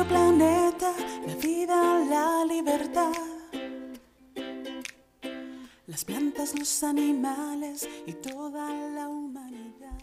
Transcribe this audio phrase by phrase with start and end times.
[0.00, 0.94] nuestro planeta,
[1.26, 3.12] la vida, la libertad.
[5.86, 9.98] Las plantas, los animales y toda la humanidad.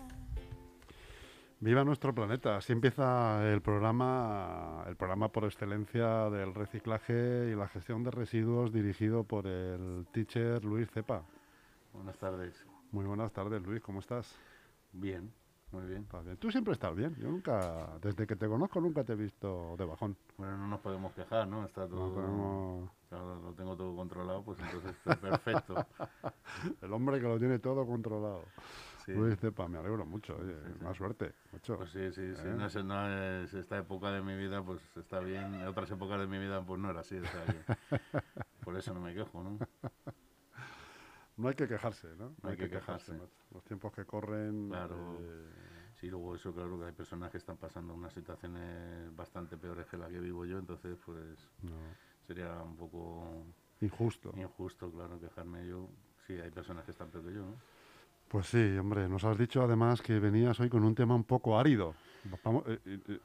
[1.59, 2.57] Viva nuestro planeta.
[2.57, 8.71] Así empieza el programa, el programa por excelencia del reciclaje y la gestión de residuos
[8.71, 11.23] dirigido por el teacher Luis Cepa.
[11.93, 12.53] Buenas tardes.
[12.91, 13.81] Muy buenas tardes, Luis.
[13.81, 14.35] ¿Cómo estás?
[14.93, 15.31] Bien,
[15.71, 16.03] muy bien.
[16.03, 16.37] Estás bien.
[16.37, 17.15] Tú siempre estás bien.
[17.15, 20.15] Yo nunca, desde que te conozco, nunca te he visto de bajón.
[20.37, 21.65] Bueno, no nos podemos quejar, ¿no?
[21.65, 25.75] Está todo, No podemos- claro, lo tengo todo controlado, pues entonces está perfecto.
[26.81, 28.43] El hombre que lo tiene todo controlado.
[29.05, 29.13] Sí.
[29.13, 30.35] Luis Cepa, me alegro mucho.
[30.35, 30.83] Oye, Sí, sí.
[30.83, 31.33] más suerte.
[31.53, 31.77] macho.
[31.77, 32.41] Pues sí, sí, sí.
[32.45, 32.55] ¿Eh?
[32.57, 35.53] No es, no es esta época de mi vida, pues está bien.
[35.55, 37.17] En otras épocas de mi vida, pues no era así.
[37.21, 37.63] sea que
[38.65, 39.59] por eso no me quejo, ¿no?
[41.37, 42.33] No hay que quejarse, ¿no?
[42.41, 43.13] No hay que quejarse.
[43.13, 43.29] macho.
[43.53, 44.69] Los tiempos que corren.
[44.69, 45.17] Claro.
[45.21, 45.49] eh,
[45.99, 49.97] Sí, luego eso, claro, que hay personas que están pasando unas situaciones bastante peores que
[49.97, 51.71] la que vivo yo, entonces, pues no.
[52.27, 53.43] sería un poco
[53.81, 54.31] Injusto.
[54.37, 55.87] injusto, claro, quejarme yo.
[56.27, 57.55] Sí, hay personas que están peor que yo, ¿no?
[58.27, 61.57] Pues sí, hombre, nos has dicho además que venías hoy con un tema un poco
[61.57, 61.93] árido.
[62.43, 63.19] Vamos, eh, eh, eh,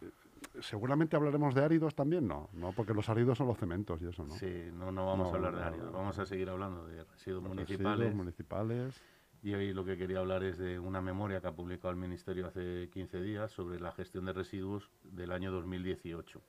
[0.60, 2.48] seguramente hablaremos de áridos también, ¿no?
[2.52, 4.30] No, porque los áridos son los cementos y eso, ¿no?
[4.36, 7.42] Sí, no, no vamos No, a hablar de áridos, vamos a seguir hablando de residuos
[7.42, 7.98] municipales.
[7.98, 9.02] residuos municipales.
[9.44, 12.46] Y hoy lo que quería hablar es de una memoria que ha publicado el Ministerio
[12.46, 16.40] hace 15 días sobre la gestión de residuos del año 2018.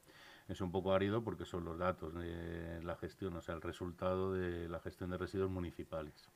[0.48, 4.34] Es un poco árido porque son los datos de la gestión, o sea, el resultado
[4.34, 6.30] de la gestión de residuos municipales.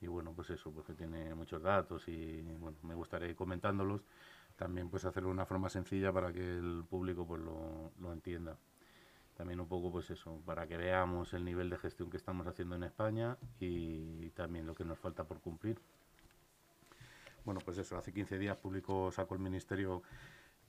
[0.00, 4.00] Y bueno, pues eso, pues que tiene muchos datos y bueno, me gustaría ir comentándolos.
[4.56, 8.56] También pues hacerlo de una forma sencilla para que el público pues lo, lo entienda.
[9.36, 12.76] También un poco pues eso, para que veamos el nivel de gestión que estamos haciendo
[12.76, 15.78] en España y también lo que nos falta por cumplir.
[17.44, 20.02] Bueno, pues eso, hace 15 días publicó, sacó el Ministerio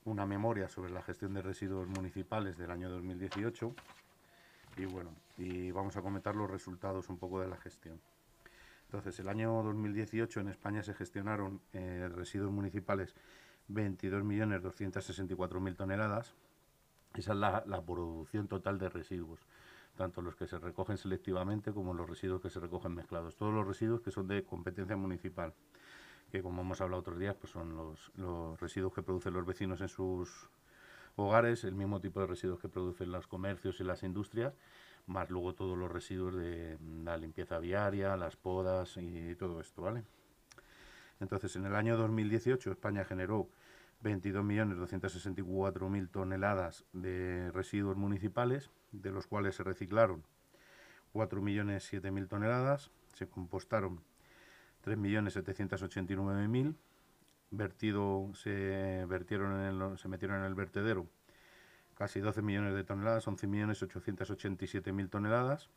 [0.06, 3.74] una memoria sobre la gestión de residuos municipales del año 2018
[4.78, 8.00] y bueno, y vamos a comentar los resultados un poco de la gestión.
[8.86, 13.16] Entonces, el año 2018 en España se gestionaron eh, residuos municipales
[13.70, 16.36] 22.264.000 toneladas.
[17.18, 19.40] Esa es la, producción total de residuos,
[19.96, 23.36] tanto los que se recogen selectivamente como los residuos que se recogen mezclados.
[23.36, 25.54] Todos los residuos que son de competencia municipal,
[26.32, 29.82] que como hemos hablado otros días, pues son los, los residuos que producen los vecinos
[29.82, 30.50] en sus
[31.16, 34.54] hogares, el mismo tipo de residuos que producen los comercios y las industrias,
[35.08, 40.04] más luego todos los residuos de la limpieza viaria, las podas y todo esto, ¿vale?
[41.20, 43.50] Entonces, en el año 2018 España generó
[44.04, 50.24] 22.264.000 toneladas de residuos municipales, de los cuales se reciclaron
[51.14, 54.02] 4.007.000 toneladas, se compostaron
[54.86, 56.76] 3.789.000,
[57.52, 61.08] vertido se vertieron en el, se metieron en el vertedero
[61.98, 65.70] casi 12 millones de toneladas, 11.887.000 toneladas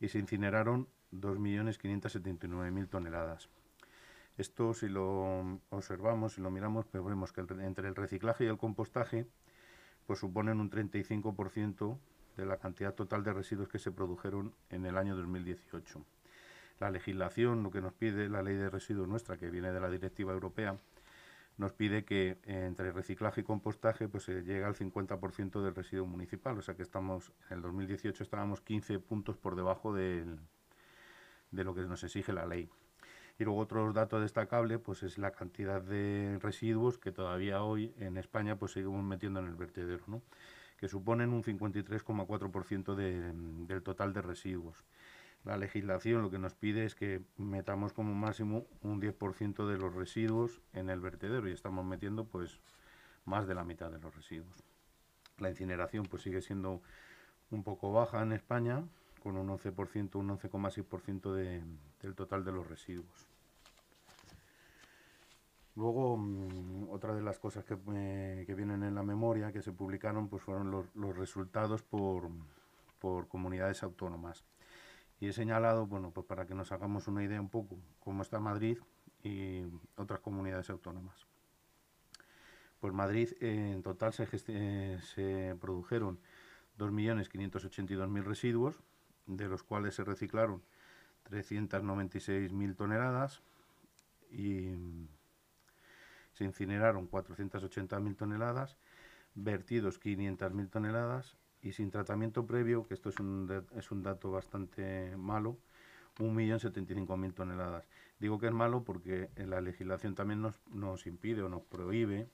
[0.00, 3.48] y se incineraron 2.579.000 toneladas.
[4.40, 8.56] Esto, si lo observamos, si lo miramos, pues vemos que entre el reciclaje y el
[8.56, 9.26] compostaje,
[10.06, 11.98] pues suponen un 35%
[12.38, 16.02] de la cantidad total de residuos que se produjeron en el año 2018.
[16.78, 19.90] La legislación, lo que nos pide la ley de residuos nuestra, que viene de la
[19.90, 20.78] directiva europea,
[21.58, 26.06] nos pide que eh, entre reciclaje y compostaje pues se llega al 50% del residuo
[26.06, 30.24] municipal, o sea que estamos en el 2018 estábamos 15 puntos por debajo de
[31.50, 32.70] lo que nos exige la ley.
[33.40, 38.18] Y luego otro dato destacable pues es la cantidad de residuos que todavía hoy en
[38.18, 40.20] España pues seguimos metiendo en el vertedero, ¿no?
[40.76, 43.32] que suponen un 53,4% de-
[43.66, 44.84] del total de residuos.
[45.44, 49.94] La legislación lo que nos pide es que metamos como máximo un 10% de los
[49.94, 52.60] residuos en el vertedero y estamos metiendo pues
[53.24, 54.62] más de la mitad de los residuos.
[55.38, 56.82] La incineración pues sigue siendo
[57.50, 58.84] un poco baja en España,
[59.22, 61.62] con un 11%, un 11,6% de,
[62.02, 63.29] del total de los residuos.
[65.76, 69.72] Luego, mm, otra de las cosas que, eh, que vienen en la memoria que se
[69.72, 72.28] publicaron pues fueron los, los resultados por,
[72.98, 74.44] por comunidades autónomas.
[75.20, 78.40] Y he señalado, bueno, pues para que nos hagamos una idea un poco, cómo está
[78.40, 78.78] Madrid
[79.22, 79.64] y
[79.96, 81.26] otras comunidades autónomas.
[82.80, 86.18] Pues Madrid eh, en total se, eh, se produjeron
[86.78, 88.80] 2.582.000 residuos,
[89.26, 90.62] de los cuales se reciclaron
[91.28, 93.42] 396.000 toneladas
[94.30, 94.74] y
[96.40, 98.78] se incineraron 480.000 toneladas,
[99.34, 105.14] vertidos 500.000 toneladas y sin tratamiento previo, que esto es un, es un dato bastante
[105.18, 105.58] malo,
[106.18, 107.86] 1.075.000 toneladas.
[108.18, 112.26] Digo que es malo porque la legislación también nos, nos impide o nos prohíbe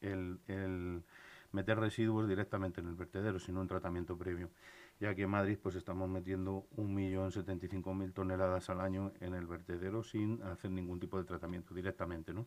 [0.00, 1.04] el, el
[1.52, 4.50] meter residuos directamente en el vertedero, sin un tratamiento previo.
[4.98, 10.42] Y aquí en Madrid pues estamos metiendo 1.075.000 toneladas al año en el vertedero sin
[10.42, 12.44] hacer ningún tipo de tratamiento directamente, ¿no?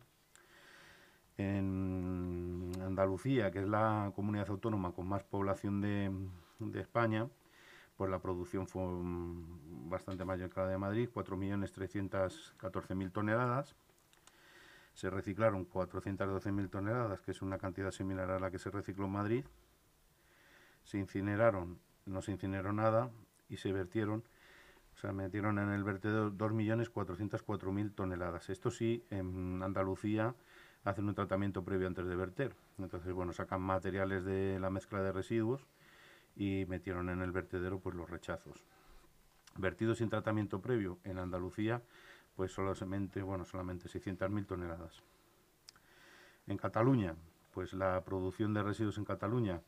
[1.38, 6.10] En Andalucía, que es la comunidad autónoma con más población de,
[6.80, 7.28] España,
[7.96, 8.82] pues la producción fue
[9.88, 13.74] bastante mayor que la de Madrid, 4.314.000 toneladas.
[14.94, 19.12] Se reciclaron 412.000 toneladas, que es una cantidad similar a la que se recicló en
[19.12, 19.44] Madrid.
[20.84, 23.10] Se incineraron, no se incineró nada
[23.50, 24.24] y se vertieron,
[24.94, 28.48] o sea, metieron en el vertedero 2.404.000 toneladas.
[28.48, 30.34] Esto sí, en Andalucía
[30.86, 32.54] hacen un tratamiento previo antes de verter.
[32.78, 35.66] Entonces, bueno, sacan materiales de la mezcla de residuos
[36.36, 38.62] y metieron en el vertedero pues los rechazos.
[39.56, 41.82] Vertidos sin tratamiento previo en Andalucía,
[42.36, 45.02] pues solamente, bueno, solamente 600.000 toneladas.
[46.46, 47.16] En Cataluña,
[47.52, 49.62] pues la producción de residuos en Cataluña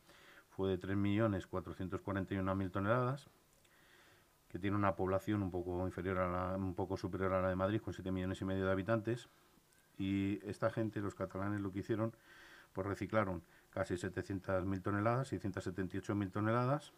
[0.51, 3.29] fue de 3.441.000 toneladas,
[4.51, 7.81] que tiene una población un poco inferior a un poco superior a la de Madrid,
[7.81, 9.29] con 7 millones y medio de habitantes.
[9.99, 12.15] Y esta gente, los catalanes, lo que hicieron,
[12.73, 16.93] pues reciclaron casi 700.000 toneladas, 678.000 toneladas,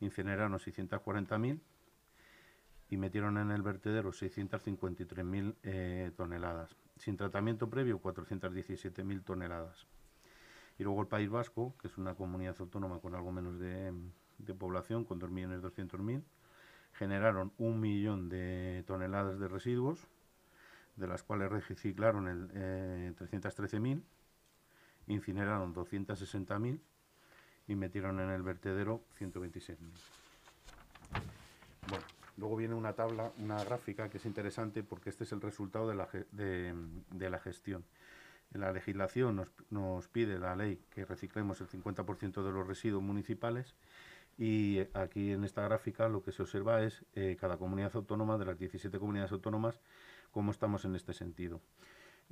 [0.00, 1.60] incineraron 640.000
[2.90, 6.76] y metieron en el vertedero 653.000 eh, toneladas.
[6.98, 9.86] Sin tratamiento previo, 417.000 toneladas.
[10.78, 13.94] Y luego el País Vasco, que es una comunidad autónoma con algo menos de,
[14.58, 16.22] población, con 2.200.000,
[16.92, 20.06] generaron un millón de toneladas de residuos,
[20.96, 24.02] de las cuales reciclaron el, eh, 313.000,
[25.06, 26.80] incineraron 260.000
[27.68, 29.76] y metieron en el vertedero 126.000.
[31.88, 32.04] Bueno,
[32.36, 35.94] luego viene una tabla, una gráfica que es interesante porque este es el resultado de
[35.94, 37.84] la, de, la gestión.
[38.52, 43.74] La legislación nos, nos, pide la ley que reciclemos el 50% de los residuos municipales
[44.38, 48.46] y aquí en esta gráfica lo que se observa es eh, cada comunidad autónoma, de
[48.46, 49.80] las 17 comunidades autónomas,
[50.32, 51.60] cómo estamos en este sentido.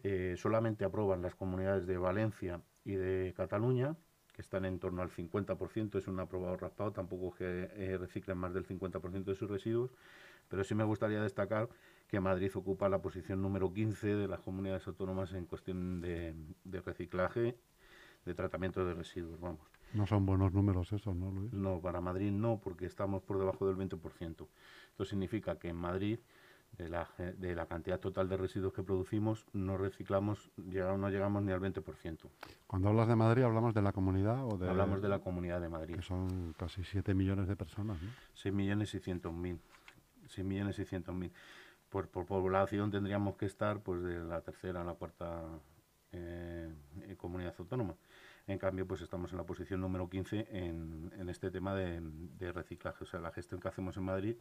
[0.03, 3.97] Eh, solamente aprueban las comunidades de Valencia y de Cataluña,
[4.33, 8.55] que están en torno al 50%, es un aprobado raspado, tampoco que eh, reciclen más
[8.55, 9.91] del 50% de sus residuos,
[10.49, 11.69] pero sí me gustaría destacar
[12.09, 16.81] que Madrid ocupa la posición número 15 de las comunidades autónomas en cuestión de, de
[16.81, 17.57] reciclaje,
[18.25, 19.61] de tratamiento de residuos, vamos.
[19.93, 21.53] No son buenos números esos, ¿no, Luis?
[21.53, 24.47] No, para Madrid no, porque estamos por debajo del 20%.
[24.91, 26.21] Esto significa que en Madrid
[26.73, 31.43] de la, de la cantidad total de residuos que producimos, no reciclamos, llegamos, no llegamos
[31.43, 32.19] ni al 20%.
[32.67, 34.69] Cuando hablas de Madrid, ¿hablamos de la comunidad o de...?
[34.69, 35.97] Hablamos de la comunidad de Madrid.
[35.97, 38.11] Que son casi 7 millones de personas, ¿no?
[38.35, 39.61] 6 millones y 100 mil.
[40.29, 41.33] 6 millones y 100 mil.
[41.89, 45.43] Por, por población tendríamos que estar pues de la tercera a la cuarta
[46.13, 46.73] eh,
[47.17, 47.95] comunidad autónoma.
[48.51, 53.05] En cambio, pues estamos en la posición número 15 en, este tema de, reciclaje.
[53.05, 54.35] O sea, la gestión que hacemos en Madrid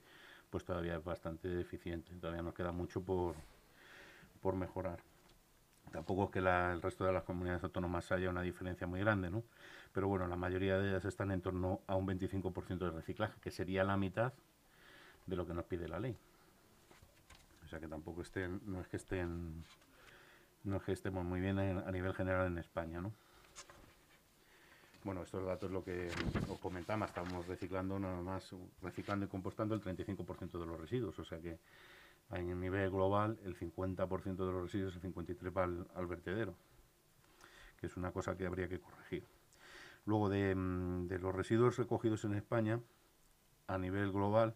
[0.50, 2.16] pues todavía es bastante deficiente.
[2.16, 3.36] Todavía nos queda mucho por,
[4.42, 4.98] por mejorar.
[5.92, 9.44] Tampoco es que el resto de las comunidades autónomas haya una diferencia muy grande, ¿no?
[9.94, 13.52] Pero bueno, la mayoría de ellas están en torno a un 25% de reciclaje, que
[13.52, 14.34] sería la mitad
[15.28, 16.18] de lo que nos pide la ley.
[17.64, 19.64] O sea que tampoco estén, no es que estén,
[20.64, 23.14] no es que estemos muy bien a nivel general en España, ¿no?
[25.04, 26.10] Bueno, estos datos lo que
[26.50, 31.24] os comentaba, estamos reciclando nada más, reciclando y compostando el 35% de los residuos, o
[31.24, 31.58] sea que
[32.32, 36.54] en nivel global el 50% de los residuos, el 53% va al, vertedero,
[37.80, 39.24] que es una cosa que habría que corregir.
[40.06, 42.82] Luego de, mm, los residuos recogidos en España,
[43.68, 44.54] a nivel global,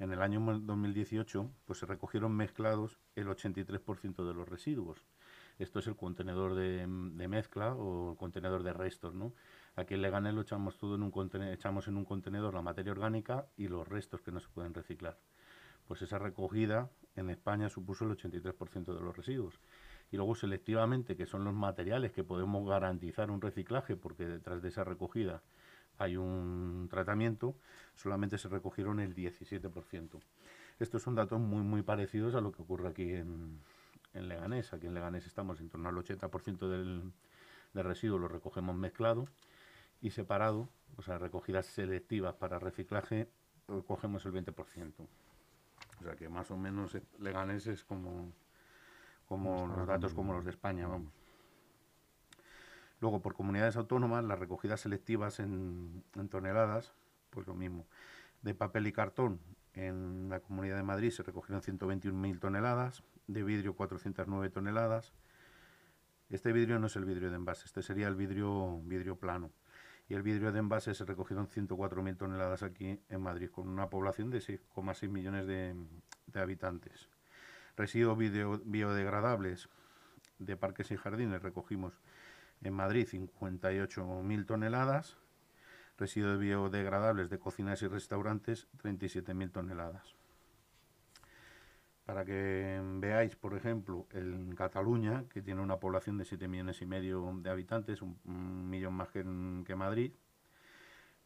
[0.00, 5.04] en el año 2018 pues se recogieron mezclados el 83% de los residuos.
[5.60, 9.32] Esto es el contenedor de, de, mezcla o el contenedor de restos, ¿no?
[9.76, 12.92] Aquí en Leganés lo echamos todo en un contenedor, echamos en un contenedor la materia
[12.92, 15.18] orgánica y los restos que no se pueden reciclar.
[15.88, 19.58] Pues esa recogida en España supuso el 83% de los residuos.
[20.12, 24.68] Y luego selectivamente, que son los materiales que podemos garantizar un reciclaje, porque detrás de
[24.68, 25.42] esa recogida
[25.98, 27.56] hay un tratamiento,
[27.96, 30.20] solamente se recogieron el 17%.
[30.78, 33.58] Estos son datos muy, muy parecidos a lo que ocurre aquí en,
[34.12, 34.72] en Leganés.
[34.72, 37.12] Aquí en Leganés estamos en torno al 80% del,
[37.74, 39.26] del residuo lo recogemos mezclado
[40.04, 40.68] y separado,
[40.98, 43.26] o sea, recogidas selectivas para reciclaje,
[43.86, 44.92] cogemos el 20%.
[44.98, 48.30] O sea que más o menos Leganés es como,
[49.26, 51.10] como los datos como los de España, vamos.
[53.00, 56.92] Luego, por comunidades autónomas, las recogidas selectivas en, en toneladas,
[57.30, 57.86] pues lo mismo.
[58.42, 59.40] De papel y cartón,
[59.72, 65.14] en la Comunidad de Madrid se recogieron 121.000 toneladas, de vidrio 409 toneladas,
[66.28, 69.50] Este vidrio no es el vidrio de envase, este sería el vidrio, vidrio plano.
[70.08, 74.30] Y el vidrio de envase se recogieron 104.000 toneladas aquí en Madrid, con una población
[74.30, 75.74] de 6,6 millones de,
[76.34, 77.08] habitantes.
[77.76, 79.68] Residuos biodegradables
[80.38, 81.94] de parques y jardines recogimos
[82.62, 85.16] en Madrid 58.000 toneladas,
[85.98, 90.14] residuos biodegradables de cocinas y restaurantes 37.000 toneladas.
[92.04, 96.86] Para que veáis, por ejemplo, en Cataluña, que tiene una población de 7 millones y
[96.86, 99.24] medio de habitantes, un, millón más que,
[99.66, 100.12] que, Madrid,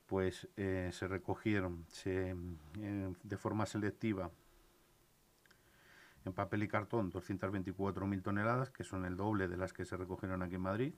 [0.06, 2.37] pues eh, se recogieron se,
[2.80, 4.30] eh, de forma selectiva
[6.25, 10.42] en papel y cartón 224.000 toneladas, que son el doble de las que se recogieron
[10.42, 10.94] aquí en Madrid.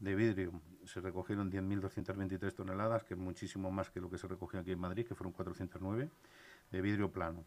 [0.00, 4.60] De vidrio se recogieron 10.223 toneladas, que es muchísimo más que lo que se recogió
[4.60, 6.10] aquí en Madrid, que fueron 409.
[6.70, 7.44] De vidrio plano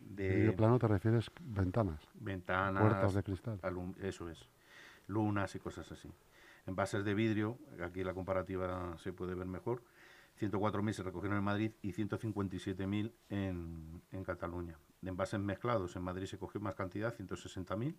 [0.00, 2.00] de vidrio plano te refieres ventanas.
[2.14, 2.82] Ventanas.
[2.82, 3.60] Puertas de cristal.
[4.00, 4.48] Eso es.
[5.06, 6.10] Lunas y cosas así.
[6.66, 9.82] Envases de vidrio, aquí la comparativa se puede ver mejor.
[10.40, 14.78] 104.000 se recogieron en Madrid y 157.000 en, en Cataluña.
[15.00, 17.94] De envases mezclados, en Madrid se cogió más cantidad, 160.000,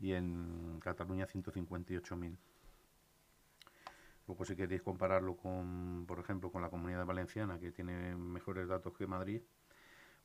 [0.00, 2.36] y en Cataluña 158.000.
[4.26, 8.92] Luego si queréis compararlo con, por ejemplo, con la comunidad valenciana, que tiene mejores datos
[8.92, 9.40] que Madrid,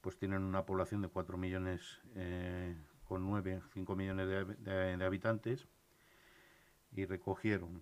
[0.03, 2.75] pues tienen una población de 4 millones eh,
[3.07, 4.27] con 9, 5 millones
[4.59, 5.65] de, habitantes
[6.91, 7.81] y recogieron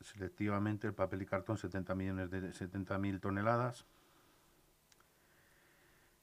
[0.00, 3.84] selectivamente el papel y cartón 70 millones de 70 mil toneladas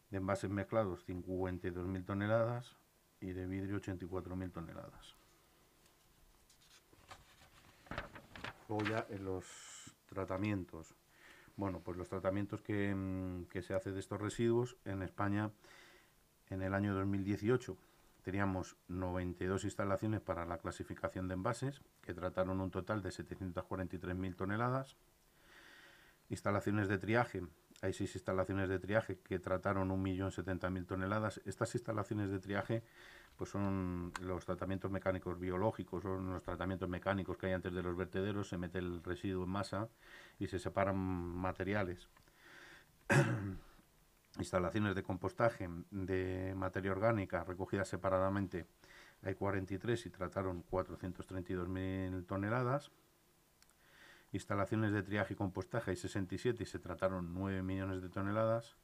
[0.09, 2.75] de envases mezclados 52 mil toneladas
[3.21, 5.15] y de vidrio 84 mil toneladas.
[8.67, 9.45] Luego ya en los
[10.07, 10.95] tratamientos
[11.57, 15.51] bueno, pues los tratamientos mm, que, se hace de estos residuos en España
[16.49, 17.77] en el año 2018
[18.23, 24.97] teníamos 92 instalaciones para la clasificación de envases que trataron un total de 743.000 toneladas.
[26.29, 27.43] Instalaciones de triaje,
[27.83, 31.39] hay seis instalaciones de triaje que trataron 1.070.000 toneladas.
[31.45, 32.83] Estas instalaciones de triaje
[33.37, 37.95] pues son los tratamientos mecánicos biológicos, son los tratamientos mecánicos que hay antes de los
[37.95, 39.89] vertederos, se mete el residuo en masa
[40.39, 42.07] y se separan materiales.
[44.37, 48.67] Instalaciones de compostaje de materia orgánica recogidas separadamente
[49.23, 52.91] hay 43 y trataron 432.000 toneladas.
[54.31, 58.75] Instalaciones de triaje y compostaje hay 67 y se trataron 9 millones de toneladas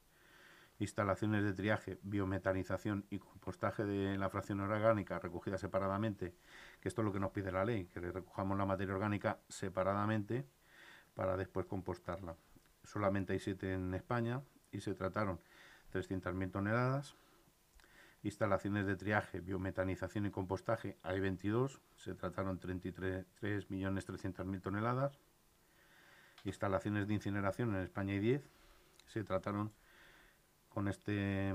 [0.81, 6.33] instalaciones de triaje, biometanización y compostaje de la fracción orgánica recogida separadamente,
[6.79, 10.43] que esto es lo que nos pide la ley, que recojamos la materia orgánica separadamente
[11.13, 12.35] para después compostarla.
[12.83, 15.39] Solamente hay siete en España y se trataron
[15.93, 17.13] 300.000 toneladas.
[18.23, 25.19] Instalaciones de triaje, biometanización y compostaje hay 22, se trataron 33.300.000 toneladas.
[26.43, 28.49] Instalaciones de incineración en España hay 10,
[29.05, 29.71] se trataron
[30.73, 31.53] con este,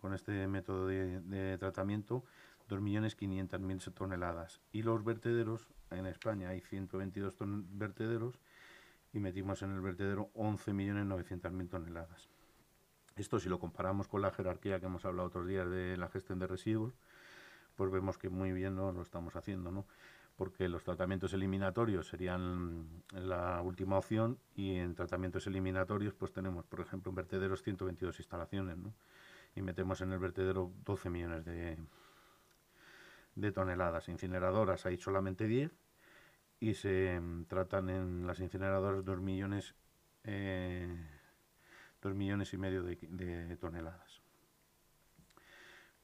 [0.00, 2.24] con este método de, tratamiento
[2.68, 4.60] 2.500.000 toneladas.
[4.72, 7.36] Y los vertederos, en España hay 122
[7.72, 8.38] vertederos
[9.12, 12.28] y metimos en el vertedero 11.900.000 toneladas.
[13.16, 16.38] Esto si lo comparamos con la jerarquía que hemos hablado otros días de la gestión
[16.38, 16.94] de residuos,
[17.76, 19.84] pues vemos que muy bien no lo estamos haciendo, ¿no?
[20.40, 26.80] Porque los tratamientos eliminatorios serían la última opción y en tratamientos eliminatorios pues tenemos, por
[26.80, 28.94] ejemplo, en vertederos 122 instalaciones, ¿no?
[29.54, 31.76] Y metemos en el vertedero 12 millones de,
[33.52, 34.08] toneladas.
[34.08, 35.72] Incineradoras hay solamente 10
[36.58, 39.74] y se mm, tratan en las incineradoras 2 millones,
[40.24, 40.88] eh,
[42.00, 44.09] 2 millones y medio de toneladas.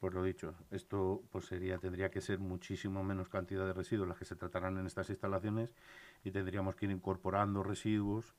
[0.07, 4.17] Pues lo dicho, esto pues sería, tendría que ser muchísimo menos cantidad de residuos las
[4.17, 5.75] que se tratarán en estas instalaciones
[6.23, 8.33] y tendríamos que ir incorporando residuos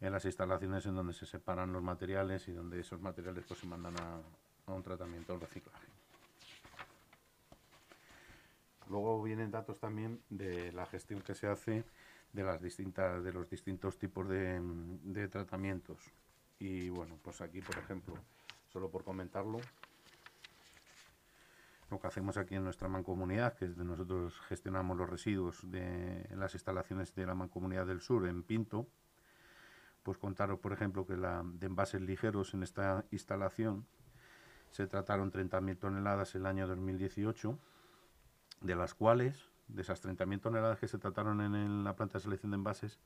[0.00, 3.66] en las instalaciones en donde se separan los materiales y donde esos materiales pues se
[3.66, 5.88] mandan a, un tratamiento o reciclaje.
[8.88, 11.82] Luego vienen datos también de la gestión que se hace
[12.32, 15.98] de las distintas de los distintos tipos de tratamientos.
[16.60, 18.14] Y bueno, pues aquí por ejemplo,
[18.68, 19.58] solo por comentarlo,
[21.90, 26.28] lo que hacemos aquí en nuestra mancomunidad, que es de nosotros gestionamos los residuos de
[26.36, 28.86] las instalaciones de la mancomunidad del sur en Pinto,
[30.02, 33.86] pues contaros, por ejemplo, que la, de envases ligeros en esta instalación
[34.70, 37.58] se trataron 30.000 toneladas el año 2018,
[38.60, 42.52] de las cuales, de esas 30.000 toneladas que se trataron en, la planta de selección
[42.52, 43.00] de envases,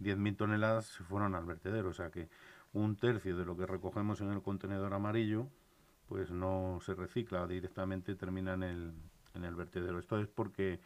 [0.00, 2.28] 10.000 toneladas se fueron al vertedero, o sea que
[2.72, 5.48] un tercio de lo que recogemos en el contenedor amarillo
[6.10, 8.92] pues no se recicla, directamente termina en el,
[9.36, 10.00] en el vertedero.
[10.00, 10.80] Esto es porque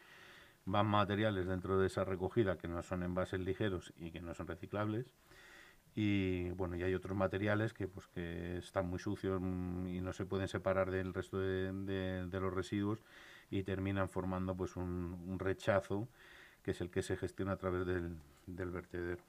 [0.66, 4.46] van materiales dentro de esa recogida que no son envases ligeros y que no son
[4.46, 5.06] reciclables.
[5.94, 10.12] Y bueno, y hay otros materiales que pues que están muy sucios mm, y no
[10.12, 12.98] se pueden separar del resto de, los residuos
[13.50, 16.06] y terminan formando pues un, rechazo
[16.62, 19.22] que es el que se gestiona a través del, del vertedero.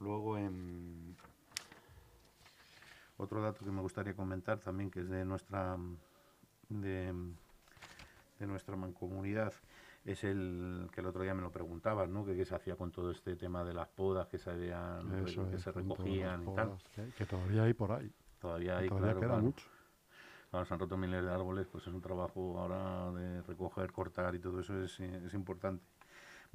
[0.00, 0.95] Luego, en
[3.16, 5.76] otro dato que me gustaría comentar también, que es de nuestra
[6.68, 7.12] de,
[8.40, 9.52] nuestra mancomunidad,
[10.04, 12.24] es el que el otro día me lo preguntabas, ¿no?
[12.24, 15.58] Que qué se hacía con todo este tema de las podas que se habían, que
[15.58, 16.78] se recogían y tal.
[17.16, 18.12] Que, todavía hay por ahí.
[18.40, 19.66] Todavía hay, todavía queda mucho.
[20.52, 24.34] Ahora se han roto miles de árboles, pues es un trabajo ahora de recoger, cortar
[24.34, 25.84] y todo eso es, es importante.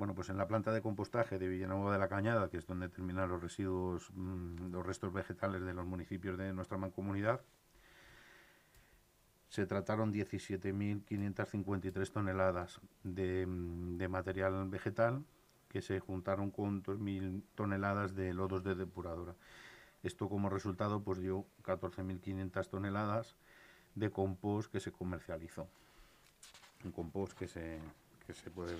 [0.01, 2.89] Bueno, pues en la planta de compostaje de Villanueva de la Cañada, que es donde
[2.89, 7.41] terminan los residuos, mm, los restos vegetales de los municipios de nuestra mancomunidad,
[9.47, 15.23] se trataron 17.553 toneladas de, mm, de, material vegetal
[15.69, 19.35] que se juntaron con 2.000 toneladas de lodos de depuradora.
[20.01, 23.35] Esto como resultado pues dio 14.500 toneladas
[23.93, 25.67] de compost que se comercializó.
[26.83, 27.79] Un compost que se,
[28.25, 28.75] que se puede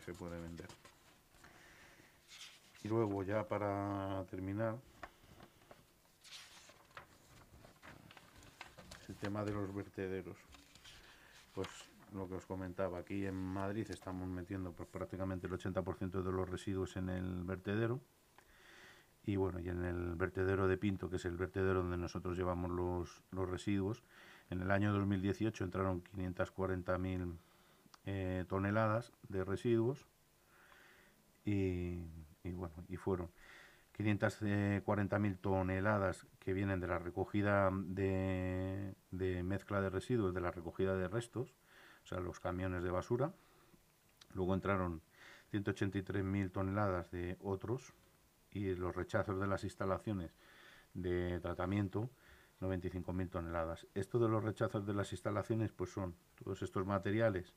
[0.00, 0.68] se puede vender.
[2.84, 4.76] Y luego ya para terminar,
[9.08, 10.36] el tema de los vertederos.
[11.54, 11.68] Pues
[12.12, 16.48] lo que os comentaba, aquí en Madrid estamos metiendo pues, prácticamente el 80% de los
[16.48, 18.00] residuos en el vertedero.
[19.24, 22.70] Y bueno, y en el vertedero de Pinto, que es el vertedero donde nosotros llevamos
[22.70, 24.02] los, los residuos,
[24.50, 27.36] en el año 2018 entraron 540.000
[28.06, 30.06] eh, toneladas de residuos
[31.44, 32.02] y,
[32.44, 33.30] bueno, y fueron
[33.98, 40.96] 540.000 toneladas que vienen de la recogida de, de, mezcla de residuos, de la recogida
[40.96, 41.54] de restos,
[42.04, 43.32] o sea, los camiones de basura.
[44.34, 45.02] Luego entraron
[45.52, 47.92] 183.000 toneladas de otros
[48.50, 50.32] y los rechazos de las instalaciones
[50.94, 52.10] de tratamiento,
[52.60, 53.86] 95.000 toneladas.
[53.94, 57.54] Esto de los rechazos de las instalaciones, pues son todos estos materiales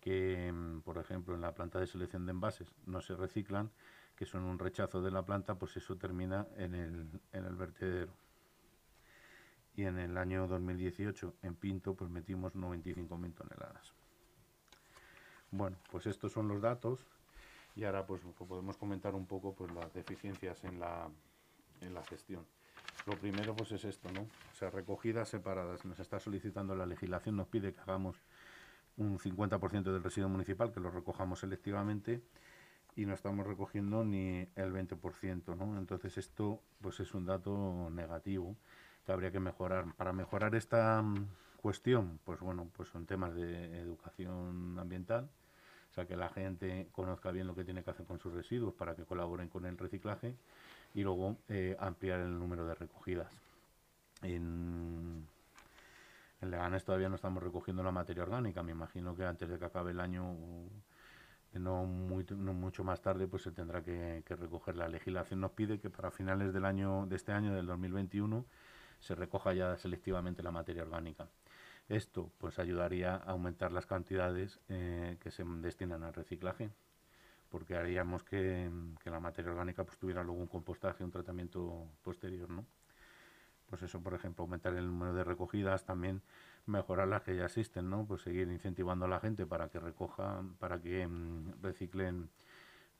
[0.00, 3.70] que, mm, por ejemplo, en la planta de selección de envases no se reciclan,
[4.16, 8.12] que son un rechazo de la planta, pues eso termina en el, en el vertedero.
[9.76, 13.94] Y en el año 2018 en Pinto pues metimos 95.000 toneladas.
[15.50, 17.06] Bueno, pues estos son los datos
[17.76, 21.08] y ahora pues podemos comentar un poco pues las deficiencias en la,
[21.80, 22.46] en la gestión.
[23.06, 24.22] Lo primero pues es esto, ¿no?
[24.22, 25.84] O sea, recogidas separadas.
[25.84, 28.16] Nos está solicitando la legislación, nos pide que hagamos
[29.00, 32.22] un 50% del residuo municipal, que lo recojamos selectivamente,
[32.96, 35.78] y no estamos recogiendo ni el 20%, ¿no?
[35.78, 38.56] Entonces esto pues es un dato negativo
[39.06, 39.94] que habría que mejorar.
[39.94, 45.30] Para mejorar esta mm, cuestión, pues bueno, pues son temas de educación ambiental,
[45.90, 48.74] o sea, que la gente conozca bien lo que tiene que hacer con sus residuos
[48.74, 50.36] para que colaboren con el reciclaje
[50.94, 53.32] y luego eh, ampliar el número de recogidas.
[56.40, 58.62] En Leganés todavía no estamos recogiendo la materia orgánica.
[58.62, 60.36] Me imagino que antes de que acabe el año,
[61.52, 64.76] no, mucho más tarde, pues se tendrá que, recoger.
[64.76, 68.46] La legislación nos pide que para finales del año, de este año, del 2021,
[69.00, 71.28] se recoja ya selectivamente la materia orgánica.
[71.88, 76.70] Esto pues ayudaría a aumentar las cantidades eh, que se destinan al reciclaje,
[77.50, 78.70] porque haríamos que,
[79.02, 82.64] que, la materia orgánica pues tuviera luego un compostaje, un tratamiento posterior, ¿no?
[83.70, 86.20] Pues eso, por ejemplo, aumentar el número de recogidas, también
[86.66, 88.04] mejorar las que ya existen, ¿no?
[88.04, 92.28] Pues seguir incentivando a la gente para que recojan, para que mm, reciclen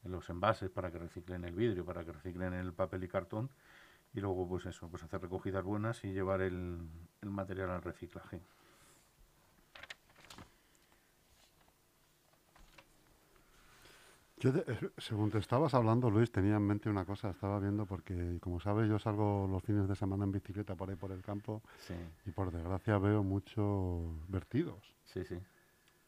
[0.05, 3.51] los envases, para que reciclen el vidrio, para que reciclen el papel y cartón
[4.15, 6.79] y luego pues eso, pues hacer recogidas buenas y llevar el
[7.23, 8.41] material al reciclaje.
[14.41, 18.39] Yo, eh, según te estabas hablando, Luis, tenía en mente una cosa, estaba viendo porque,
[18.41, 21.63] como sabes, yo salgo los fines de semana en bicicleta por ahí por el campo
[22.25, 24.95] y por desgracia veo muchos vertidos.
[25.05, 25.39] Sí, sí.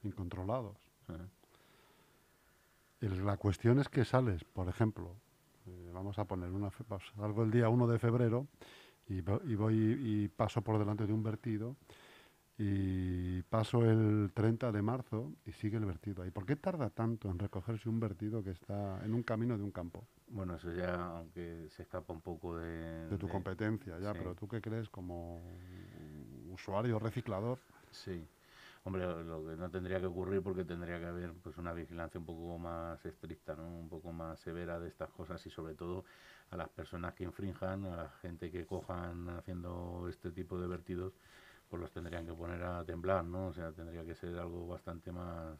[0.02, 0.78] Incontrolados.
[3.00, 5.14] la cuestión es que sales, por ejemplo,
[5.66, 6.70] eh, vamos a poner una,
[7.14, 8.46] salgo el día 1 de febrero
[9.08, 11.76] y, y voy y paso por delante de un vertido
[12.58, 16.30] y paso el 30 de marzo y sigue el vertido ahí.
[16.30, 19.70] ¿Por qué tarda tanto en recogerse un vertido que está en un camino de un
[19.70, 20.06] campo?
[20.28, 23.08] Bueno, eso ya, aunque se escapa un poco de...
[23.08, 25.42] De tu competencia, ya, pero ¿tú qué crees como
[26.50, 27.58] usuario reciclador?
[27.90, 28.26] Sí.
[28.84, 32.26] Hombre, lo que no tendría que ocurrir porque tendría que haber pues una vigilancia un
[32.26, 33.68] poco más estricta, ¿no?
[33.68, 36.04] un poco más severa de estas cosas y sobre todo
[36.50, 41.12] a las personas que infrinjan, a la gente que cojan haciendo este tipo de vertidos,
[41.72, 43.46] pues los tendrían que poner a temblar, ¿no?
[43.46, 45.58] O sea, tendría que ser algo bastante más,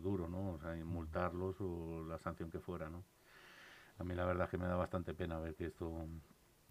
[0.00, 0.52] duro, ¿no?
[0.52, 3.02] O sea, multarlos o la sanción que fuera, ¿no?
[3.98, 6.06] A mí la verdad es que me da bastante pena ver que esto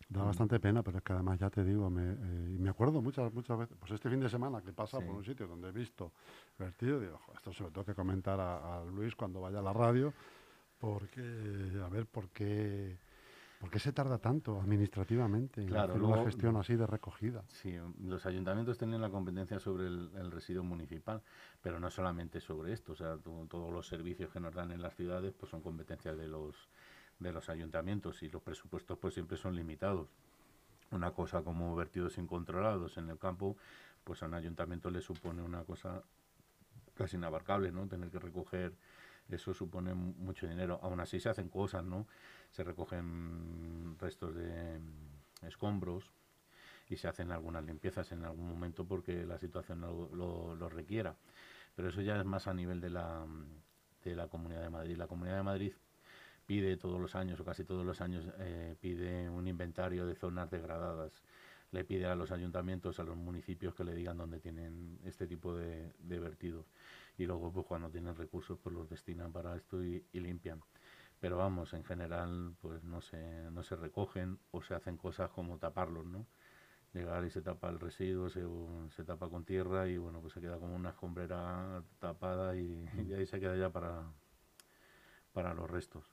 [0.07, 3.33] Da bastante pena, pero es que además ya te digo, me, eh, me acuerdo muchas
[3.33, 6.13] muchas veces, pues este fin de semana que pasa por un sitio donde he visto
[6.57, 10.13] vertido, digo, esto se lo tengo que comentar a, Luis cuando vaya a la radio,
[10.79, 12.97] porque, a ver, ¿por qué,
[13.65, 17.43] ¿por qué se tarda tanto administrativamente en hacer una gestión así de recogida?
[17.47, 21.23] Sí, los ayuntamientos tienen la competencia sobre el, residuo municipal,
[21.63, 24.95] pero no solamente sobre esto, o sea, todos los servicios que nos dan en las
[24.95, 26.69] ciudades pues son competencias de los
[27.17, 30.09] de los ayuntamientos y los presupuestos pues siempre son limitados.
[30.91, 33.57] Una cosa como vertidos incontrolados en el campo,
[34.03, 36.03] pues a un ayuntamiento le supone una cosa
[36.93, 37.87] casi inabarcable, ¿no?
[37.87, 38.75] Tener que recoger
[39.29, 40.79] eso supone mucho dinero.
[40.83, 42.07] Aún así se hacen cosas, ¿no?
[42.51, 44.79] Se recogen restos de
[45.41, 46.11] escombros
[46.89, 51.15] y se hacen algunas limpiezas en algún momento porque la situación lo, lo requiera.
[51.75, 53.25] Pero eso ya es más a nivel de la,
[54.03, 54.95] de la Comunidad de Madrid.
[54.95, 55.73] La Comunidad de Madrid
[56.45, 60.49] pide todos los años o casi todos los años eh, pide un inventario de zonas
[60.49, 61.23] degradadas.
[61.71, 65.55] Le pide a los ayuntamientos, a los municipios que le digan dónde tienen este tipo
[65.55, 66.65] de, vertidos.
[67.17, 70.61] Y luego, pues cuando tienen recursos, pues los destinan para esto y, limpian.
[71.19, 75.57] Pero vamos, en general, pues no se, no se recogen o se hacen cosas como
[75.57, 76.25] taparlos, ¿no?
[76.93, 78.43] Llegar y se tapa el residuo, se,
[78.95, 83.13] se tapa con tierra y bueno, pues se queda como una escombrera tapada y, y
[83.13, 84.03] ahí se queda ya para,
[85.33, 86.05] para los restos.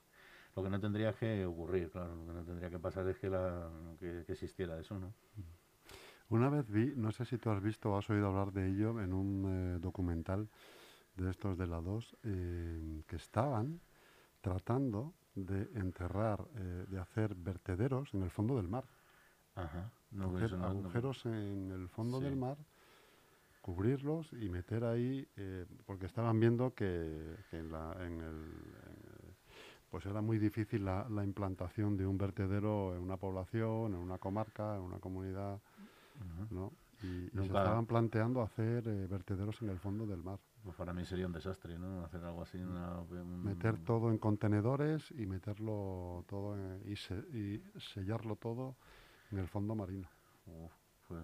[0.54, 3.30] Lo que no tendría que ocurrir, claro, lo que no tendría que pasar es que,
[3.30, 5.14] la, que, existiera eso, ¿no?
[6.28, 9.00] Una vez vi, no sé si tú has visto o has oído hablar de ello
[9.00, 10.48] en un eh, documental
[11.16, 13.80] de estos de la 2, eh, que estaban
[14.40, 18.84] tratando de enterrar, eh, de hacer vertederos en el fondo del mar.
[19.54, 19.90] Ajá.
[20.62, 22.56] agujeros en el fondo del mar,
[23.60, 25.28] cubrirlos y meter ahí,
[25.84, 28.50] porque estaban viendo que, en, la, en, el,
[29.92, 34.76] pues era muy difícil la, implantación de un vertedero en una población, en una comarca,
[34.76, 35.60] en una comunidad,
[36.50, 36.72] ¿no?
[37.02, 40.38] Y, se estaban planteando hacer eh, vertederos en el fondo del mar.
[40.64, 42.04] Pues para mí sería un desastre, ¿no?
[42.04, 42.58] Hacer algo así.
[42.58, 46.96] Meter todo en contenedores y meterlo todo y,
[47.78, 48.76] sellarlo todo
[49.32, 50.08] en el fondo marino.
[51.08, 51.20] Pues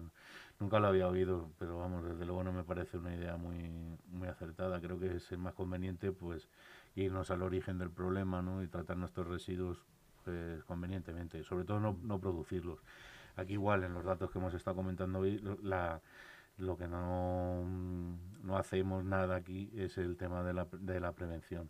[0.59, 3.71] nunca lo había oído, pero vamos, desde luego no me parece una idea muy,
[4.07, 4.81] muy acertada.
[4.81, 6.49] Creo que es más conveniente, pues
[6.95, 8.61] irnos al origen del problema ¿no?
[8.61, 9.81] y tratar nuestros residuos
[10.25, 12.79] pues, convenientemente, sobre todo no, no, producirlos.
[13.35, 16.01] Aquí igual en los datos que hemos estado comentando hoy, la,
[16.59, 17.63] lo que no,
[18.43, 21.69] no hacemos nada aquí es el tema de la, de la prevención.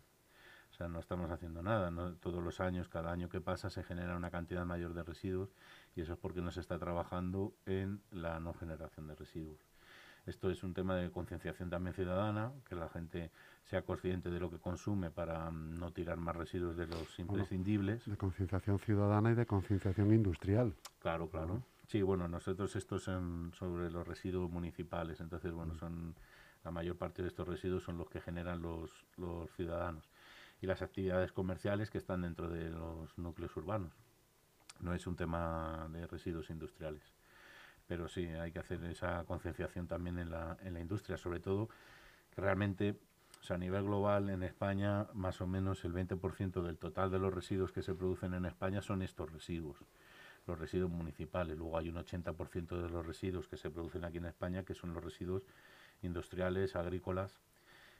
[0.70, 1.90] O sea, no estamos haciendo nada.
[1.90, 2.14] ¿no?
[2.14, 5.50] Todos los años, cada año que pasa, se genera una cantidad mayor de residuos
[5.94, 9.58] y eso es porque no se está trabajando en la no generación de residuos.
[10.26, 13.30] Esto es un tema de concienciación también ciudadana, que la gente
[13.64, 18.04] sea consciente de lo que consume para mm, no tirar más residuos de los imprescindibles.
[18.06, 20.74] de concienciación ciudadana y de concienciación industrial.
[21.00, 21.62] Claro, claro.
[21.90, 25.78] Sí, bueno, nosotros estos son sobre los residuos municipales, entonces, bueno, mm.
[25.78, 26.14] son
[26.62, 30.08] la mayor parte de estos residuos son los que generan los, los ciudadanos
[30.60, 33.92] y las actividades comerciales que están dentro de los núcleos urbanos.
[34.78, 37.02] No es un tema de residuos industriales
[37.88, 41.68] pero sí, hay que hacer esa concienciación también en la, en la industria, sobre todo
[42.32, 42.94] que realmente,
[43.40, 47.18] o sea, a nivel global, en España, más o menos el 20% del total de
[47.18, 49.76] los residuos que se producen en España son estos residuos,
[50.50, 51.56] los residuos municipales.
[51.56, 54.92] Luego hay un 80% de los residuos que se producen aquí en España que son
[54.92, 55.42] los residuos
[56.02, 57.40] industriales, agrícolas,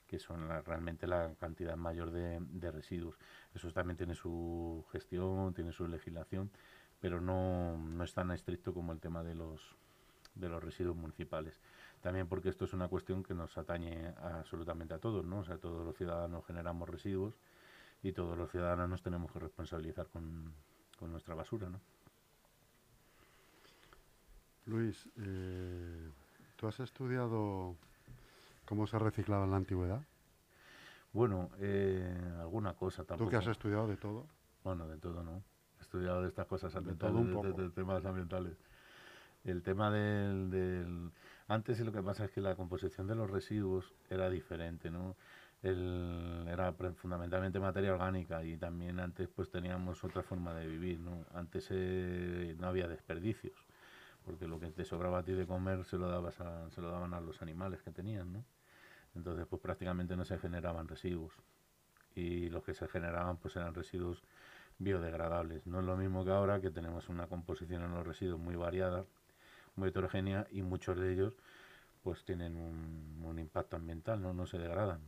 [0.09, 3.17] que son realmente la cantidad mayor de, residuos.
[3.55, 6.51] Eso también tiene su gestión, tiene su legislación,
[7.01, 9.77] pero no, no es tan estricto como el tema de los,
[10.35, 11.61] de los residuos municipales.
[12.01, 15.41] También porque esto es una cuestión que nos atañe absolutamente a todos, ¿no?
[15.41, 17.35] O sea, todos los ciudadanos generamos residuos
[18.03, 20.53] y todos los ciudadanos nos tenemos que responsabilizar con,
[20.99, 21.81] con nuestra basura, ¿no?
[24.67, 26.09] Luis, eh,
[26.57, 27.77] ¿tú has estudiado
[28.67, 30.03] cómo se reciclaba en la antigüedad?
[31.13, 33.25] Bueno, eh, alguna cosa tampoco.
[33.25, 34.27] ¿Tú que has estudiado de todo?
[34.63, 35.43] Bueno, de todo no.
[35.79, 38.57] He estudiado de estas cosas ambientales, de, temas ambientales.
[39.43, 41.11] El tema del,
[41.49, 45.17] Antes lo que pasa es que la composición de los residuos era diferente, ¿no?
[45.63, 51.25] El, era fundamentalmente materia orgánica y también antes pues teníamos otra forma de vivir, ¿no?
[51.35, 53.67] Antes eh, no había desperdicios.
[54.25, 57.15] Porque lo que te sobraba a ti de comer se lo, dabas se lo daban
[57.15, 58.45] a los animales que tenían, ¿no?
[59.15, 61.33] Entonces, pues prácticamente no se generaban residuos.
[62.15, 64.23] Y los que se generaban, pues eran residuos
[64.79, 65.67] biodegradables.
[65.67, 69.05] No es lo mismo que ahora, que tenemos una composición en los residuos muy variada,
[69.77, 71.35] muy heterogénea, y muchos de ellos,
[72.03, 74.33] pues tienen un, un impacto ambiental, ¿no?
[74.33, 75.01] No se degradan.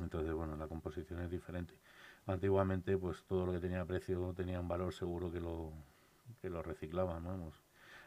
[0.00, 1.74] Entonces, bueno, la composición es diferente.
[2.26, 5.72] Antiguamente, pues todo lo que tenía precio tenía un valor seguro que lo,
[6.40, 7.63] que lo reciclaban, vamos.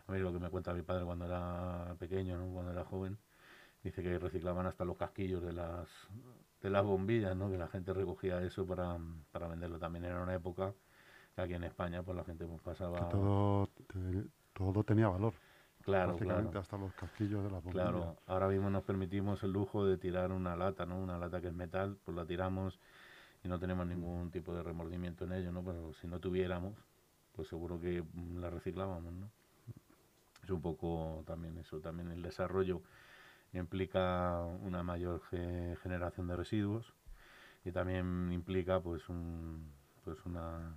[0.08, 3.18] A mí lo que me cuenta mi padre cuando era pequeño, cuando era joven,
[3.84, 5.88] dice que reciclaban hasta los casquillos de las
[6.62, 7.50] de las bombillas, ¿no?
[7.50, 8.98] Que la gente recogía eso para,
[9.32, 9.80] para venderlo.
[9.80, 10.74] También era una época
[11.36, 13.10] que aquí en España, pues la gente pues, pasaba...
[13.10, 13.70] todo,
[14.54, 15.34] todo tenía valor.
[15.84, 16.52] Claro, claro.
[16.60, 17.90] hasta los casquillos de las bombillas.
[17.90, 21.00] Claro, ahora mismo nos permitimos el lujo de tirar una lata, ¿no?
[21.00, 22.80] Una lata que es metal, pues la tiramos
[23.44, 25.64] y no tenemos ningún tipo de remordimiento en ello, ¿no?
[25.64, 26.74] Pero si no tuviéramos,
[27.34, 28.04] pues seguro que
[28.36, 29.30] la reciclábamos, ¿no?
[30.48, 32.82] Es un poco también eso, también el desarrollo
[33.52, 36.94] implica una mayor generación de residuos
[37.66, 39.70] y también implica pues un,
[40.06, 40.74] pues una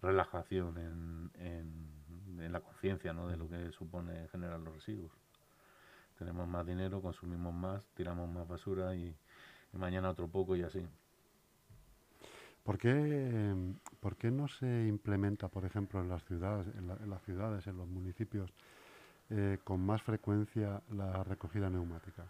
[0.00, 3.28] relajación en, en, la conciencia ¿no?
[3.28, 5.12] de lo que supone generar los residuos.
[6.18, 9.14] Tenemos más dinero, consumimos más, tiramos más basura y
[9.74, 10.88] mañana otro poco y así.
[12.64, 13.54] ¿Por qué,
[14.02, 18.52] ¿Por qué, no se implementa, por ejemplo, en las ciudades, en, ciudades, en los municipios,
[19.30, 22.24] eh, con más frecuencia la recogida neumática?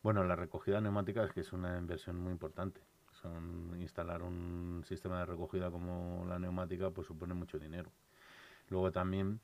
[0.00, 2.80] Bueno, la recogida neumática es que es una inversión muy importante.
[3.20, 7.90] Son, instalar un sistema de recogida como la neumática pues supone mucho dinero.
[8.68, 9.40] Luego también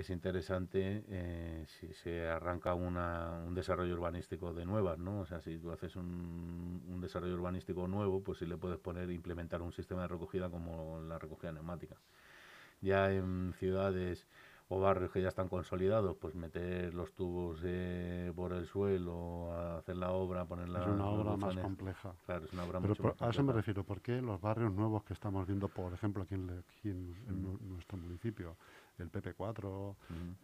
[0.00, 5.20] es interesante eh, si se arranca una, un desarrollo urbanístico de nuevas, ¿no?
[5.20, 9.10] O sea, si tú haces un, un, desarrollo urbanístico nuevo, pues sí le puedes poner,
[9.10, 11.96] implementar un sistema de recogida como la recogida neumática.
[12.80, 14.28] Ya en ciudades
[14.70, 19.96] o barrios que ya están consolidados, pues meter los tubos eh, por el suelo, hacer
[19.96, 20.80] la obra, poner la...
[20.80, 22.14] Es una obra más compleja.
[22.26, 24.72] Claro, es una obra Pero mucho más a eso me refiero, ¿por qué los barrios
[24.72, 28.56] nuevos que estamos viendo, por ejemplo, aquí en, en nuestro municipio,
[28.98, 29.94] el PP4,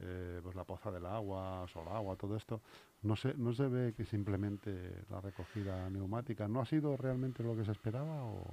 [0.00, 2.60] eh, pues la Poza del Agua, Solagua, todo esto,
[3.02, 7.56] no se, no se ve que simplemente la recogida neumática no ha sido realmente lo
[7.56, 8.44] que se esperaba o...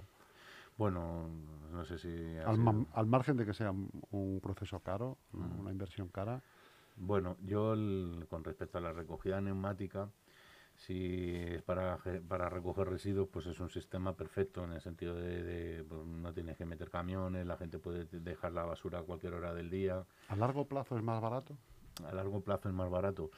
[0.77, 1.27] Bueno,
[1.71, 2.37] no sé si...
[2.45, 6.41] Al, margen de que sea un proceso caro, una inversión cara.
[6.97, 7.73] Bueno, yo
[8.29, 10.09] con respecto a la recogida neumática,
[10.75, 15.85] si es para, para recoger residuos, pues es un sistema perfecto en el sentido de,
[15.87, 19.53] pues no tienes que meter camiones, la gente puede dejar la basura a cualquier hora
[19.53, 20.03] del día.
[20.29, 21.55] ¿A largo plazo es más barato?
[22.05, 23.29] A largo plazo es más barato.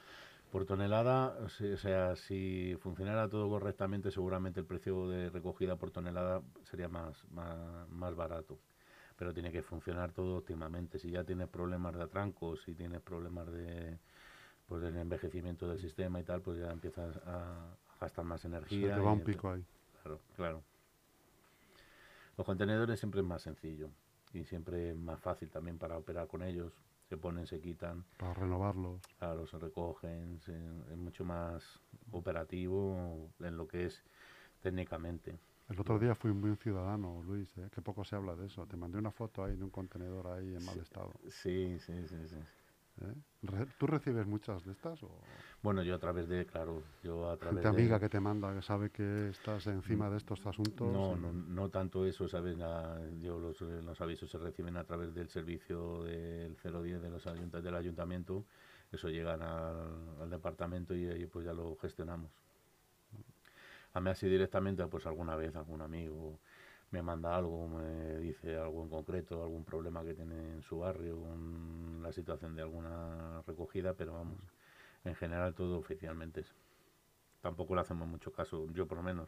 [0.53, 6.43] Por tonelada, o sea, si funcionara todo correctamente, seguramente el precio de recogida por tonelada
[6.69, 8.59] sería más, más, más barato.
[9.17, 10.99] Pero tiene que funcionar todo óptimamente.
[10.99, 13.97] Si ya tienes problemas de atrancos, si tienes problemas de,
[14.67, 18.93] pues del envejecimiento del sistema y tal, pues ya empiezas a, gastar más energía.
[18.93, 19.65] Se va un pico ahí.
[20.03, 20.63] Claro, claro.
[22.37, 23.89] Los contenedores siempre es más sencillo
[24.33, 26.73] y siempre más fácil también para operar con ellos.
[27.13, 28.03] Se ponen, se quitan.
[28.17, 28.99] Para renovarlos.
[29.19, 31.79] Claro, se recogen, es mucho más
[32.11, 34.01] operativo en lo que es
[34.63, 35.37] técnicamente.
[35.69, 37.69] El otro día fui un ciudadano, Luis, ¿eh?
[37.71, 38.65] que poco se habla de eso.
[38.65, 41.11] Te mandé una foto ahí de un contenedor ahí en mal estado.
[41.29, 42.35] Sí, sí, sí, sí.
[43.01, 43.65] ¿Eh?
[43.77, 45.01] ¿Tú recibes muchas de estas?
[45.03, 45.09] O?
[45.61, 48.61] Bueno, yo a través de, claro, yo a través Gente amiga que te manda, que
[48.61, 50.91] sabe que estás encima de estos asuntos.
[50.91, 52.57] No, no, no tanto eso, ¿sabes?
[53.19, 57.23] yo los, los, avisos se reciben a través del servicio del 010 de los
[57.63, 58.45] del ayuntamiento,
[58.91, 62.31] eso llegan al, al departamento y ahí pues ya lo gestionamos.
[63.93, 66.39] A mí así directamente, pues alguna vez algún amigo
[66.93, 71.17] me manda algo, me dice algo en concreto, algún problema que tiene en su barrio,
[72.01, 74.37] la situación de alguna recogida, pero vamos,
[75.03, 76.45] en general todo oficialmente.
[77.41, 79.27] Tampoco le hacemos mucho caso, yo por lo menos,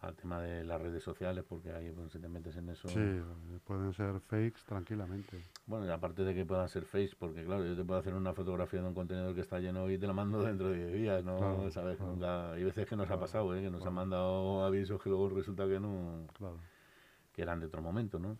[0.00, 2.88] al tema de las redes sociales, porque ahí pues, si te metes en eso...
[2.88, 3.20] Sí,
[3.64, 5.44] pueden ser fakes tranquilamente.
[5.66, 8.32] Bueno, y aparte de que puedan ser fakes, porque claro, yo te puedo hacer una
[8.32, 11.24] fotografía de un contenedor que está lleno y te la mando dentro de 10 días,
[11.24, 11.70] ¿no?
[11.72, 12.00] ¿Sabes?
[12.00, 13.60] hay veces que nos ha pasado, ¿eh?
[13.60, 16.26] Que nos han mandado avisos que luego resulta que no...
[16.32, 16.56] Claro
[17.40, 18.36] que eran de otro momento, ¿no?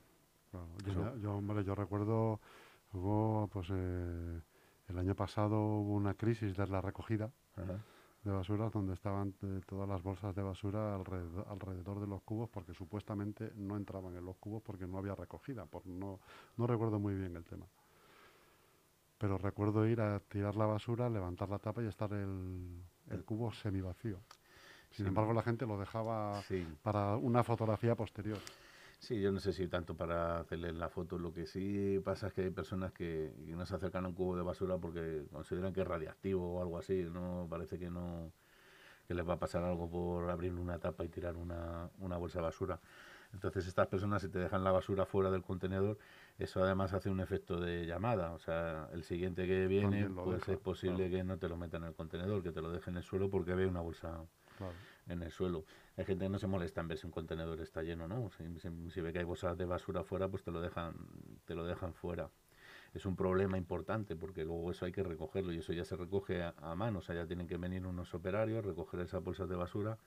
[1.23, 2.39] yo, hombre, yo recuerdo,
[2.93, 4.41] hubo, pues, eh,
[4.89, 7.31] el año pasado hubo una crisis de la recogida
[8.23, 12.51] de basura donde estaban eh, todas las bolsas de basura alrededor, alrededor, de los cubos
[12.51, 15.65] porque supuestamente no entraban en los cubos porque no había recogida.
[15.65, 16.21] Por, no,
[16.59, 17.65] no recuerdo muy bien el tema.
[19.17, 23.51] Pero recuerdo ir a tirar la basura, levantar la tapa y estar el, el cubo
[23.51, 24.19] semi vacío.
[24.91, 26.43] Sin embargo, la gente lo dejaba
[26.83, 28.39] para una fotografía posterior.
[29.01, 31.19] Sí, yo no sé si tanto para hacerle la foto.
[31.19, 34.15] Lo que sí pasa es que hay personas que, que no se acercan a un
[34.15, 37.05] cubo de basura porque consideran que es radiactivo o algo así.
[37.11, 38.31] No parece que no
[39.09, 42.39] que les va a pasar algo por abrir una tapa y tirar una, una bolsa
[42.41, 42.79] de basura.
[43.33, 45.99] Entonces estas personas si te dejan la basura fuera del contenedor,
[46.39, 48.33] eso además hace un efecto de llamada.
[48.35, 51.11] O sea, el siguiente que viene, pues deja, es posible claro.
[51.11, 53.31] que no te lo meta en el contenedor, que te lo deje en el suelo
[53.31, 54.27] porque ve una bolsa
[54.59, 54.75] Claro.
[55.11, 55.65] En el suelo.
[55.97, 58.31] Hay gente que no se molesta en ver si un contenedor está lleno, ¿no?
[58.31, 60.95] Si, si- si ve que hay bolsas de basura fuera, pues te lo dejan,
[61.45, 62.31] te lo dejan fuera.
[62.95, 66.43] Es un problema importante porque luego eso hay que recogerlo y eso ya se recoge
[66.43, 66.99] a, a mano.
[66.99, 69.99] O sea, ya tienen que venir unos operarios, recoger esas bolsas de basura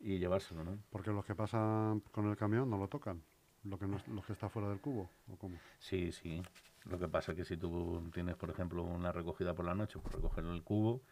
[0.00, 0.78] y llevárselo, ¿no?
[0.90, 3.22] Porque los que pasan con el camión no lo tocan.
[3.64, 5.10] Lo que, no es- lo que está fuera del cubo.
[5.30, 5.56] ¿O cómo?
[5.78, 6.42] Sí, sí.
[6.86, 9.98] Lo que pasa es que si tú tienes, por ejemplo, una recogida por la noche,
[10.02, 11.02] pues recoger el cubo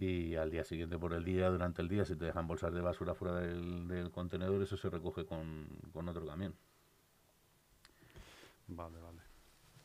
[0.00, 2.80] y al día siguiente por el día, durante el día, si te dejan bolsas de
[2.80, 6.54] basura fuera del, del contenedor, eso se recoge con, con otro camión.
[8.66, 9.20] Vale, vale.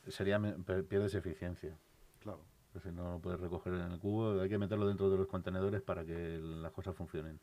[0.08, 0.40] Sería,
[0.88, 1.78] pierdes eficiencia.
[2.22, 2.40] Claro.
[2.82, 5.82] Si no lo puedes recoger en el cubo, hay que meterlo dentro de los contenedores
[5.82, 7.40] para que las cosas funcionen.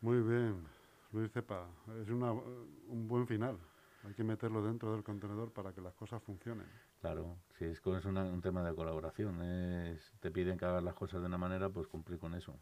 [0.00, 0.66] Muy bien.
[1.12, 1.68] Luis Cepa,
[2.02, 3.58] es una, un buen final.
[4.04, 6.66] Hay que meterlo dentro del contenedor para que las cosas funcionen.
[7.04, 10.94] Claro, si es, es una- un tema de colaboración, es- te piden que hagas las
[10.94, 12.58] cosas de una manera, pues cumplir con eso.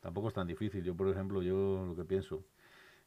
[0.00, 0.82] Tampoco es tan difícil.
[0.84, 2.44] Yo, por ejemplo, yo lo que pienso,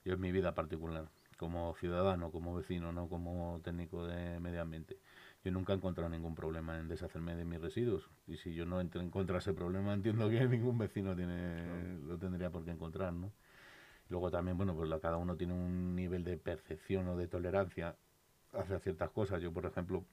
[0.05, 4.99] yo en mi vida particular, como ciudadano, como vecino, no como técnico de medio ambiente,
[5.43, 8.09] yo nunca he encontrado ningún problema en deshacerme de mis residuos.
[8.27, 9.93] Y si yo no entro- encuentro ese problema,
[10.25, 13.31] entiendo que ningún vecino tiene, lo tendría por qué encontrar, ¿no?
[14.09, 17.95] Luego también, bueno, pues la- cada uno tiene un nivel de percepción o de tolerancia
[18.53, 19.41] hacia ciertas cosas.
[19.41, 20.05] Yo, por ejemplo,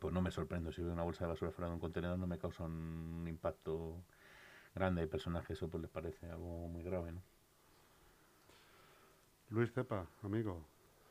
[0.00, 2.26] pues no me sorprendo si veo una bolsa de basura fuera de un contenedor, no
[2.26, 4.02] me causa un impacto
[4.74, 5.02] grande.
[5.02, 7.22] Hay personas que eso pues les parece algo muy grave, ¿no?
[9.50, 10.64] Luis Cepa, amigo,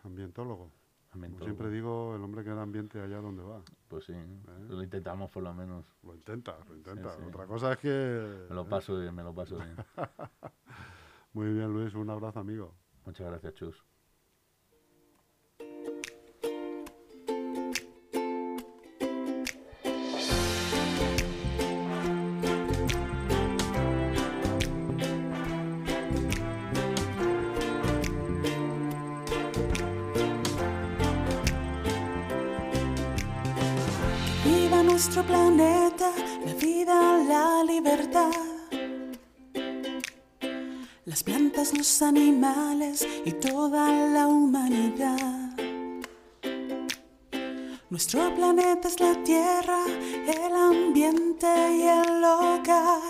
[0.04, 0.72] ambientólogo.
[1.12, 3.62] Como siempre digo, el hombre que da ambiente allá donde va.
[3.90, 4.14] Pues sí,
[4.70, 5.86] lo intentamos por lo menos.
[6.04, 7.10] Lo intenta, lo intenta.
[7.10, 7.22] sí.
[7.28, 8.46] Otra cosa es que...
[8.50, 9.76] Me lo paso bien, me lo paso bien.
[11.34, 12.74] Muy bien, Luis, un abrazo, amigo.
[13.06, 13.91] Muchas gracias, Chus.
[35.14, 36.10] Nuestro planeta,
[36.46, 38.32] la vida, la libertad.
[41.04, 45.52] Las plantas, los animales y toda la humanidad.
[47.90, 49.84] Nuestro planeta es la tierra,
[50.28, 53.02] el ambiente y el hogar.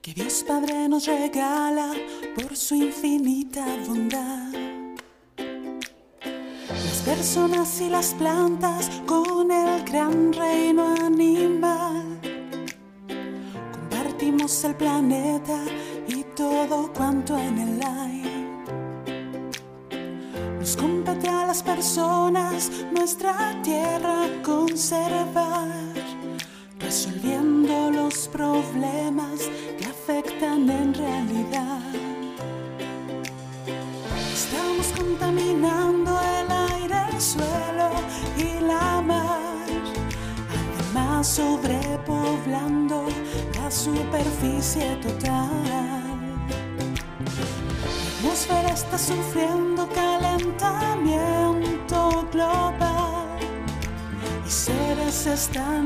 [0.00, 1.92] Que Dios Padre nos regala
[2.34, 4.51] por su infinita bondad.
[7.04, 12.20] Personas y las plantas con el gran reino animal.
[13.72, 15.58] Compartimos el planeta
[16.06, 18.22] y todo cuanto en él hay.
[20.60, 25.81] Nos compete a las personas nuestra tierra conservar,
[43.82, 45.50] superficie total.
[47.26, 47.32] La
[48.18, 53.40] atmósfera está sufriendo calentamiento global
[54.46, 55.72] y seres están